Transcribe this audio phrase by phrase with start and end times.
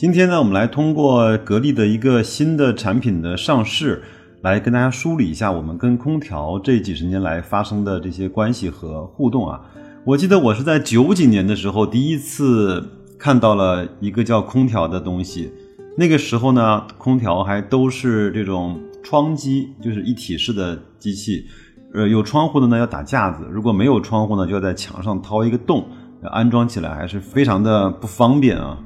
[0.00, 4.02] 今天呢，我们来通过格力的一个新的产品的上市。
[4.40, 9.60] 来跟大家梳理一下我们跟空调这几十年来发生的这些关系和互动啊。
[10.06, 12.82] 我记得我是在九几年的时候第一次
[13.18, 15.52] 看到了一个叫空调的东西，
[15.98, 21.44] 那个时候呢，空调还都是这种窗机，就是一体式的机器，
[21.92, 25.86] 呃，有窗户的呢要打架子，如果没有窗户呢，就要在墙上掏一个洞，
[26.22, 28.78] 安装起来还是非常的不方便啊。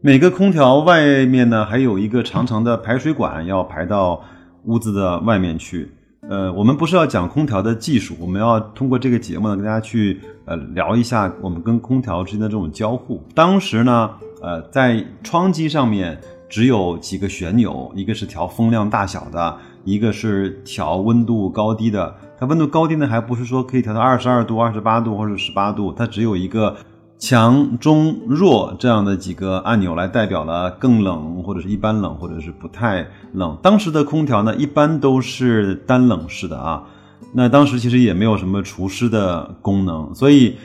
[0.00, 4.22] 每个空调外面呢还有一个长长的排水管，要排到。
[4.68, 5.88] 屋子的外面去，
[6.28, 13.22] 呃，我们不是要讲空调的技术，我们要通过这个节目呢，跟大家去呃聊一下我们跟空调之间的这种交互。
[13.32, 14.10] 当时呢，
[14.42, 22.12] 呃，在窗机上面只有几个旋钮，一个是调风量大小的，一个是调温度高低的。
[22.36, 26.76] 它温度高低呢，还不是说可以调到二十二度、二十八度或者十八度，它只有一个。
[27.18, 33.56] 强、中、弱这样的几个按钮来代表了更冷，或者是一般冷，或者是不太冷。
[33.62, 36.84] 当时的空调呢，一般都是单冷式的啊。
[37.32, 40.56] 那当时其实也没有什么除湿的功能，所以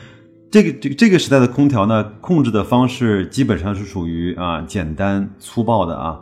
[0.50, 6.20] 这个这个这个时代的空调呢，控制的方式基本上是属于啊简单粗暴的啊。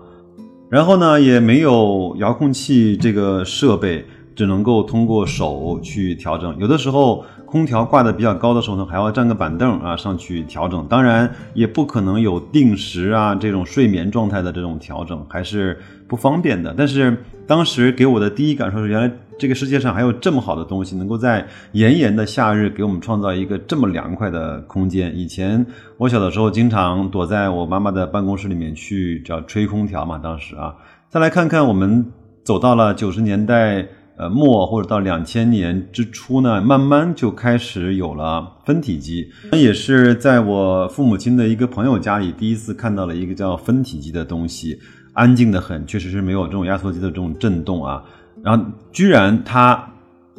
[0.68, 4.06] 然后呢，也没有遥控器这个设备，
[4.40, 6.56] 只能够通过手去调整。
[6.58, 7.22] 有的时候。
[7.50, 16.72] 空调挂的比较高的时候呢，还要站个板凳啊上去调整，当然也不可能有定时啊这种睡眠状态的这种调整，还是不方便的。
[16.78, 25.12] 但是当时给我的第一感受是，原来这个世界上还有这么好的东西，能够在炎炎的夏日给我们创造一个这么凉快的空间。
[25.18, 25.66] 以前
[25.98, 30.72] 我小的时候经常躲在我妈妈的办公室里面去叫吹空调嘛，当时啊，
[31.08, 32.06] 再来看看我们
[32.44, 33.88] 走到了九十年代。
[34.20, 39.30] 呃，末或者到两千年之初呢，慢慢就开始有了分体机。
[39.50, 44.78] 那也是在我父母亲的一个朋友家里，第一次看到了一个叫分体机的东西，
[45.14, 48.04] 安静的很，确实是没有这种压缩机的这种震动啊。
[48.42, 49.89] 然后居然它。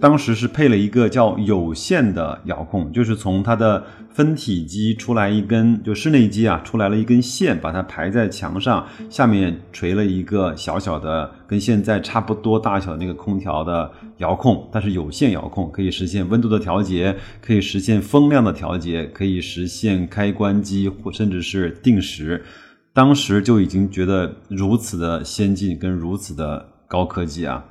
[0.01, 22.43] 当时是配了一个叫有线的遥控，就是从它的分体机出来一根，就室内机啊，出来了一根线，把它排在墙上，下面垂了一个小小的，跟现在差不多大小那个空调的遥控，它是有线遥控，可以实现温度的调节，可以实现风量的调节，可以实现开关机或甚至是定时。
[22.91, 27.63] 当时就已经觉得如此的先进跟如此的高科技啊。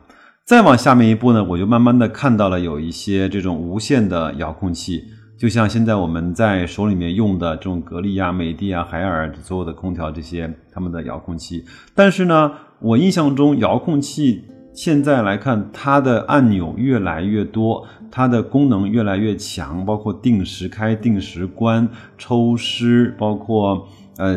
[0.44, 5.04] 再往下面一步呢，我就慢慢的看到了有一些这种无线的遥控器，
[5.38, 11.64] 就像现在我们在手里面用的这种格力啊、美的啊、海尔所有的空调这些他们的遥控器。
[11.94, 23.86] 但是呢，我印象中遥控器现在来看，它的按钮越来越多，它的功能越来越强，包括定时开、定时关、抽湿，包括
[24.18, 24.36] 呃。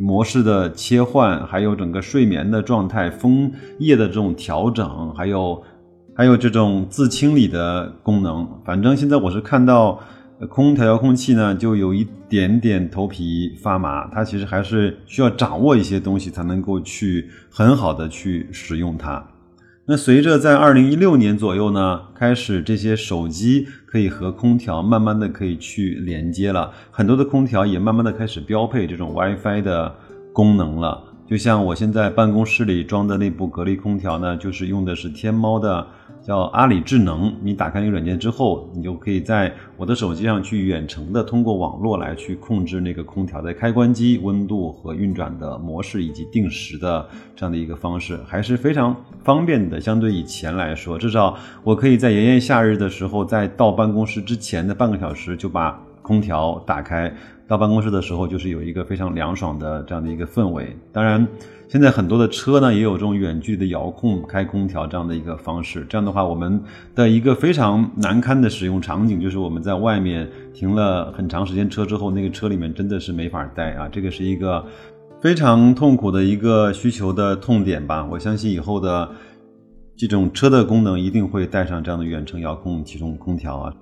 [0.00, 5.62] 模式的切换，还有整个睡眠的状态、风叶的这种调整，还有
[6.14, 8.48] 还有这种自清理的功能。
[8.64, 10.00] 反正现在我是看到
[10.48, 14.08] 空调遥控器呢，就有一点点头皮发麻。
[14.08, 19.22] 它其实还是需要掌握一些东西，才能够去很好的去使用它。
[19.90, 29.92] 那随着在二零一六年左右呢，开始这些手机可以和空调慢慢的可以去连接了，很多的空调也慢慢的开始标配这种 WiFi 的
[30.32, 31.02] 功能了。
[31.30, 35.86] 就像我现在办公室里装的那部格力空调呢，就是用的是天猫的。
[36.22, 48.94] 叫阿里智能，你打开那个软件之后，你就可以在我的手机上去远程的通过网络来去控制那个空调的开关机、温度和运转的模式以及定时的这样的一个方式，还是非常
[49.24, 49.80] 方便的。
[49.80, 57.12] 相对以前来说，至少我可以在炎炎夏日的时候，在到办公室之前的半个小时就把空调打开，
[57.46, 60.76] 到办公室的时候就是有一个非常凉爽的这样的一个氛围。
[60.92, 61.26] 当然。
[61.72, 65.86] 现在很多的车呢，也有这种远距离的遥控开空调这样的一个方式。
[65.88, 66.60] 这样的话，我们
[66.96, 73.88] 的一个非常难堪的使用场景，就是我们在外面停了很长时间车之后，那个车里面真的是没法待啊！
[73.88, 74.66] 这个是一个
[75.20, 78.04] 非常痛苦的一个需求的痛点吧。
[78.10, 79.08] 我相信以后的
[79.96, 83.72] 这种车的功能一定会带上这样的远程遥控启动空调啊。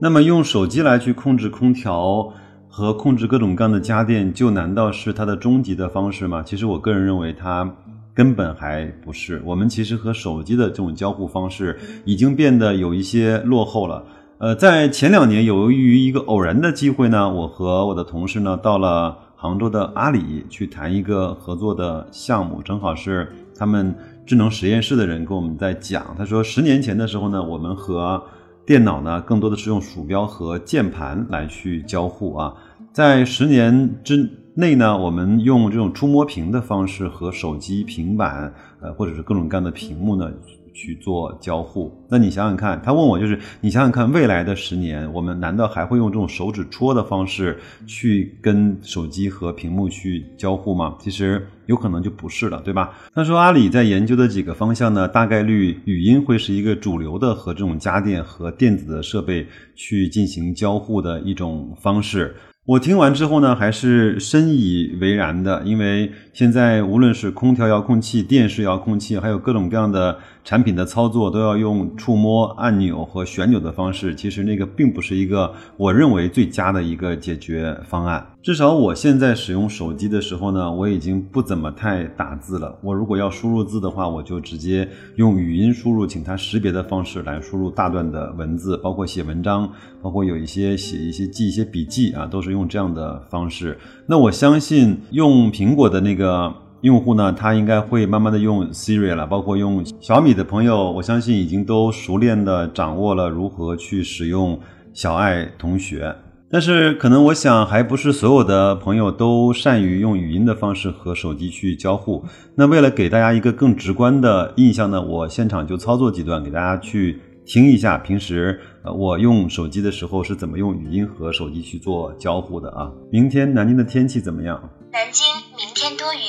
[0.00, 2.32] 那么用手机来去控制空调。
[2.72, 6.40] 和控制各种各样的家电，就难道是它的终极的方式吗？
[6.40, 7.68] 其实我个人认为，它
[8.14, 9.42] 根本还不是。
[9.44, 14.04] 我们其实和手机的这种交互方式已经变得有一些落后了。
[14.38, 23.92] 呃，在前两年，由于一个偶然的机会呢，我和我的同事呢到了杭州的阿里去谈一个合作的项目，正好是他们
[24.24, 26.14] 智能实验室的人跟我们在讲。
[26.16, 28.22] 他说，十年前的时候呢，我们和
[28.70, 32.54] 电脑呢更多的是用鼠标和键盘来去交互啊，
[32.92, 40.30] 在十年之内呢，我们用这种触摸屏的方式和手机、平板，呃，或者是各种各样的屏幕呢。
[40.80, 50.94] 去做交互，那你想想看，他问我就是，你想想看，未来的十年，我们难道还会用这种手指戳的方式去跟手机和屏幕去交互吗？
[50.98, 52.94] 其实有可能就不是了，对吧？
[53.14, 62.34] 他说阿里在研究的几个方向呢，大概率语音会是一个主流的和这种家电和电子的设备去进行交互的一种方式。
[62.66, 70.16] 我听完之后呢，还是深以为然的，因为现在无论是空调遥控器、电视遥控器，还有各种各样的
[70.50, 74.12] 产品的操作，都要用触摸按钮和旋钮的方式。
[74.12, 78.26] 其实那个并不是一个我认为最佳的一个解决方案。
[78.42, 82.76] 至少我现在使用手机的时候呢，我已经不怎么太打字了。
[82.82, 89.70] 我如果要输入字的话，我就直接用语音输入，请它识别的方式来输入大段的文字，包括写文章，
[90.02, 92.66] 包括有一些写一些记一些笔记啊，都是用。
[92.70, 93.76] 这样的方式，
[94.06, 104.58] 那我相信用苹果的那个用户呢，他应该会慢慢的用 Siri 了，包括用小米的朋友，我相信已经都熟练的掌握了如何去使用
[104.92, 106.14] 小爱同学。
[106.50, 112.24] 但是可能我想还不是所有的朋友都善于用语音的方式和手机去交互。
[112.56, 117.20] 那为了给大家一个更直观的印象呢，我现场就操作几段给大家去。
[117.46, 122.92] 听一下，平时呃我用手机的时候是怎么用语音和手机去做交互的啊？
[123.10, 124.70] 明天南京的天气怎么样？
[124.92, 126.20] 南京明天多云，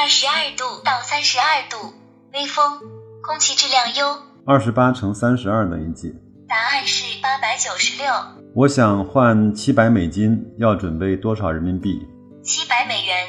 [0.00, 1.92] 二十二度到三十二度，
[2.32, 2.78] 微风，
[3.20, 4.22] 空气质量优。
[4.46, 6.14] 二十八乘三十二等于几？
[6.48, 8.06] 答案是八百九十六。
[8.54, 12.06] 我想换七百美金，要准备多少人民币？
[12.44, 13.26] 七百美元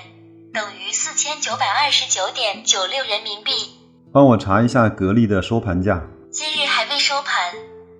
[0.54, 3.52] 等于四千九百二十九点九六人民币。
[4.14, 6.04] 帮我查一下格力的收盘价。
[6.32, 7.52] 今日还未收盘，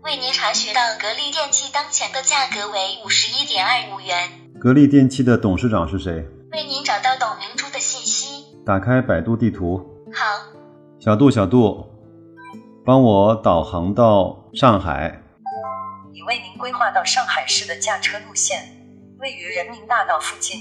[0.04, 4.30] 为您查询到格力电器当前的价格为五十一点二五元。
[4.60, 6.24] 格力电器的董事长是谁？
[6.52, 8.46] 为您找到董明珠的信息。
[8.66, 9.86] 打开百度地图。
[10.14, 10.58] 好。
[11.00, 11.88] 小度，小度，
[12.86, 15.22] 帮我导航到上海。
[16.12, 18.60] 已为您规划到上海市的驾车路线，
[19.20, 20.60] 位于人民大道附近，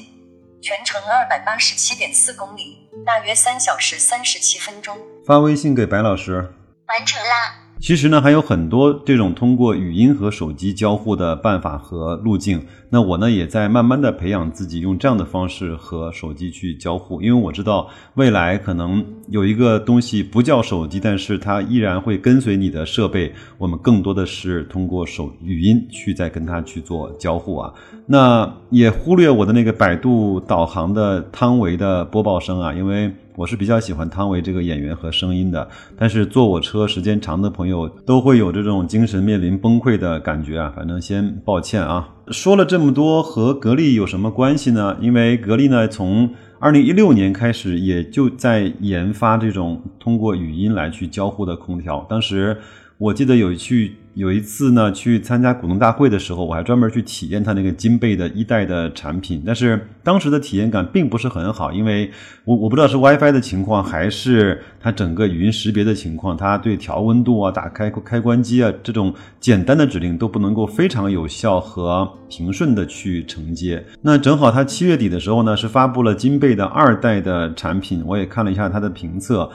[0.60, 4.96] 全程二百八十七点四公里，大约三小时三十七分钟。
[5.26, 6.54] 发微信给白老师。
[6.86, 7.67] 完成啦。
[7.80, 12.60] 其实呢，还有很多这种通过语音和手机交互的办法和路径。
[12.90, 23.32] 那我呢，也在慢慢的培养自己用这样的方式和手机去交互，因为我知道未来可能有一个东西不叫手机，但是它依然会跟随你的设备。
[23.56, 27.72] 我们更多的是通过手语音去再跟它去做交互啊。
[28.06, 33.10] 那也忽略我的那个百度导航的汤唯的播报声啊，因为。
[33.38, 40.72] 我是比较喜欢汤唯这个演员和声音的，但是坐我车时间长的朋友都会有这种精神面临崩溃的感觉啊。
[40.74, 42.16] 反正先抱歉啊。
[42.32, 44.96] 说了这么多，和格力有什么关系呢？
[45.00, 52.04] 因为格力呢，从二零一六年开始也就在研发这种通过语音来去交互的空调。
[52.10, 52.58] 当时
[52.98, 53.94] 我记得有去。
[54.14, 62.10] 有一次呢，去参加股东大会的时候，我还专门去体验它那个金贝的一代的产品，但是当时的体验感并不是很好，因为
[62.44, 73.84] 我我不知道是 WiFi 的情况，还是它整个语音识别的情况，它对调温度啊、打开开关机啊这种简单的指令都不能够非常有效和平顺的去承接。
[74.02, 79.48] 那正好它七月底的时候呢，是发布了金贝的二代的产品，我也看了一下它的评测，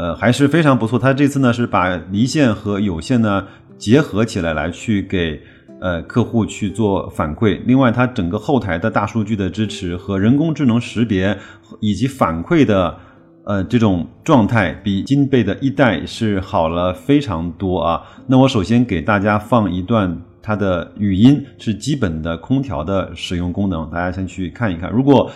[0.00, 0.98] 呃，还是非常不错。
[0.98, 3.46] 它这次呢是把离线和有线呢。
[3.80, 5.40] 结合起来来去给
[5.80, 7.58] 呃客户去做反馈。
[7.64, 11.34] 另外，它整个后台的大数据的支持和人工智能识别
[11.80, 12.94] 以及反馈的
[13.44, 18.02] 呃这种状态，比金贝的一代是好了非常多啊。
[18.26, 24.92] 那我首先给大家放一段它的语音，是基本的空调的使用功能，大家先去看一看。
[24.92, 25.30] 如果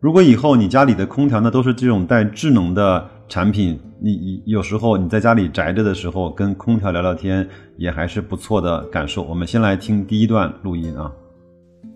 [0.00, 3.08] 如果以后你家里的空调呢都是这种带智能的。
[3.28, 9.22] 产品，你有时候你在家里宅着的时候，跟空调聊聊天也还是不错的感受。
[9.22, 11.10] 我们先来听第一段录音啊。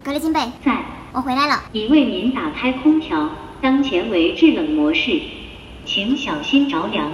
[0.05, 0.83] 格力金贝，在，
[1.13, 1.63] 我回来了。
[1.73, 3.31] 已为您打开空调，
[3.63, 5.21] 当前为制冷模式，
[5.85, 7.13] 请小心着凉。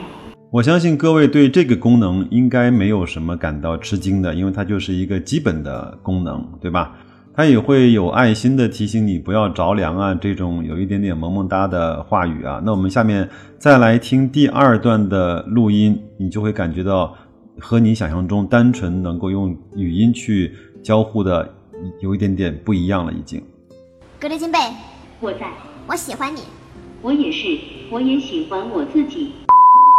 [0.50, 6.96] 我相信各位对这个功能应该没有什么感到吃惊的，因为它就是一个基本的功能，对吧？
[7.36, 12.62] 它也会有爱心的提醒你不要着凉啊，这种有一点点萌萌哒的话语啊。
[12.64, 13.28] 那我们下面
[13.58, 17.14] 再来听第二段的录音，你就会感觉到
[17.60, 20.50] 和你想象中单纯能够用语音去
[20.82, 21.46] 交互的
[22.00, 23.42] 有一点点不一样了，已经。
[24.18, 24.58] 格雷金贝，
[25.20, 25.52] 我在，
[25.86, 26.40] 我喜欢你。
[27.02, 27.58] 我也是，
[27.90, 29.32] 我也喜欢我自己。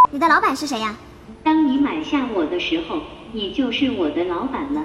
[0.10, 0.98] 你的老板是谁呀？
[1.44, 2.98] 当你买下我的时候，
[3.32, 4.84] 你就是我的老板了。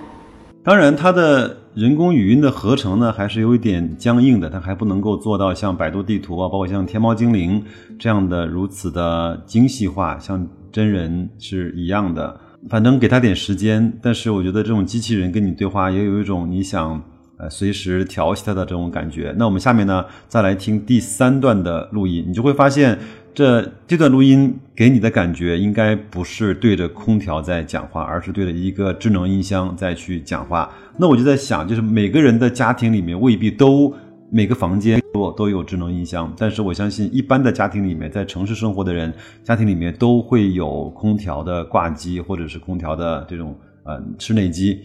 [0.63, 7.63] 当然，他的人工语音的合成呢，还是有一点僵硬的，它还不能够做到像百度地图啊，包括像天猫精灵
[7.99, 12.39] 这样的如此的精细化，像真人是一样的。
[12.69, 17.03] 反正给他点时间，但是我觉得这种机器人跟你对话，也有一种你想
[17.39, 19.35] 呃随时调戏它的这种感觉。
[19.39, 22.99] 那我们下面呢，再来听第三段的录音，你就会发现。
[23.35, 30.71] 这这段录音给你的感觉应该不是对着空调在讲话，而是对着一个智能音箱在去讲话。
[30.99, 33.95] 那我就在想，就是每个人的家庭里面未必都
[34.31, 39.13] 每个房间都都有智能音箱，但是我相信一般的家庭里面，在城市生活的人
[39.43, 44.79] 家庭里面都会有空调的挂机或者是空调的这种呃室内机。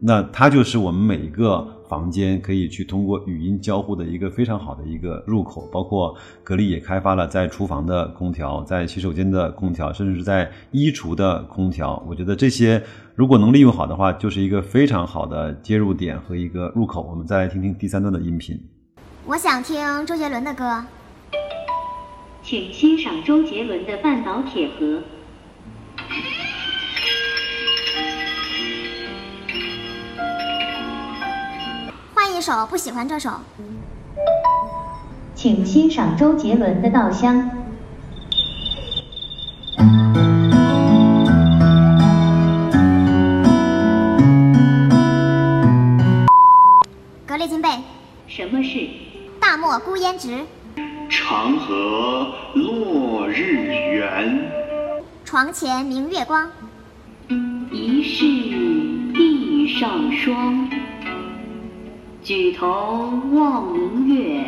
[0.00, 12.00] 那它就是我们每一个房间可以去通过语音交互的一个非常好的一个入口，包括格力也开发了在厨房的空调、在洗手间的空调，甚至是在衣橱的空调。
[12.06, 12.80] 我觉得这些
[13.16, 17.02] 如果能利用好的话，就是一个非常好的接入点和一个入口。
[17.10, 18.56] 我们再来听听第三段的音频。
[19.26, 20.84] 我想听周杰伦的歌。
[22.42, 24.86] 请欣赏周杰伦的《半岛铁盒》。
[32.40, 33.32] 换一首，不喜欢这首。
[35.34, 37.36] 请欣赏周杰伦的《稻香》。
[47.26, 47.68] 格列金贝，
[48.26, 48.88] 什么是
[49.38, 50.46] 大漠孤烟直？
[51.10, 54.50] 长河落日圆。
[55.26, 56.50] 床前明月光。
[57.70, 58.24] 疑是
[59.12, 60.79] 地上霜。
[62.22, 62.66] 举头
[63.32, 64.44] 望明月，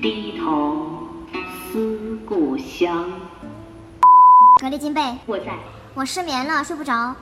[0.00, 0.86] 低头
[1.70, 3.06] 思故乡。
[4.62, 5.58] 格力金贝，我在。
[5.92, 7.14] 我失眠了，睡不着。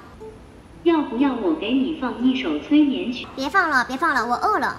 [0.85, 3.26] 要不要我给你放一首催眠曲？
[3.35, 4.76] 别放了，别放了，我饿了。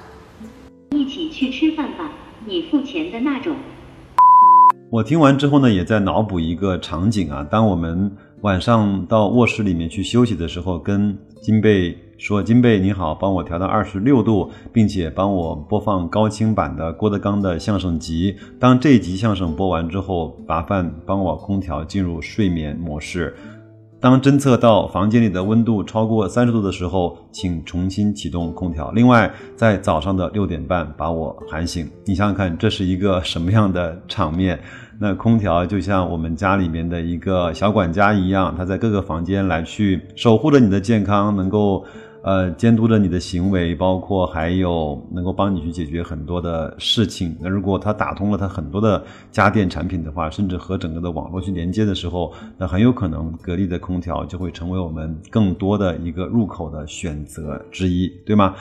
[0.92, 2.10] 一起去吃饭吧，
[2.46, 3.54] 你付钱的那种。
[4.90, 18.36] 我听完之后呢，也在脑补一个场景啊，当我们晚上到卧室里面去休息的时候，跟金贝说：“金贝你好，帮我调到二十六度，并且帮我播放高清版的郭德纲的相声集。
[18.60, 23.34] 当这一集相声播完之后，麻烦帮我空调进入睡眠模式。
[24.02, 28.92] 当侦测到房间里的温度超过三十度的时候，请重新启动空调。
[28.92, 31.90] 另外，在早上的六点半把我喊醒。
[32.06, 34.60] 你想想看，这是一个什么样的场面？”
[35.02, 41.86] 那空调就像我们家里面的一个小管家一样，它在各个房间来去守护着你的健康，能够
[42.22, 47.36] 呃监督着你的行为，包括还有能够帮你去解决很多的事情。
[47.40, 58.56] 那如果它打通了它很多的家电产品的话，甚至和整个的网络去连接的时候，那很有可能格力的空调就会成为我们更多的一个入口的选择之一，对吗？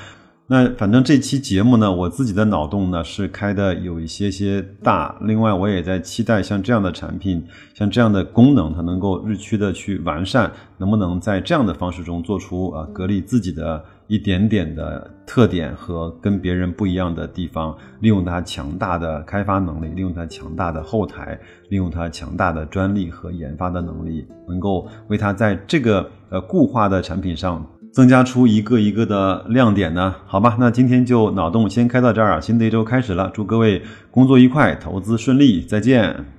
[0.51, 5.15] 那反正这期节目呢，我自己的脑洞呢是开的有一些些大。
[5.21, 21.39] 另外，我也在期待像这样的产品，像这样的功能，它能够日趋的去完善，能不能在这样的方式中做出啊格力自己的一点点的特点和跟别人不一样的地方，利用它强大的开发能力，利用它强大的后台，
[21.69, 27.63] 利用它强大的专利和研发的能力，能够为它在这个呃固化的产品上。
[27.93, 30.15] 增加出一个一个的亮点呢？
[30.27, 32.41] 好吧，那今天就脑洞先开到这儿啊！
[32.41, 36.38] 新的一周开始了，祝各位工作愉快，投资顺利，再见。